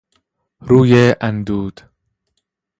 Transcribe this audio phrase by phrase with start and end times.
[0.61, 1.81] روی اندود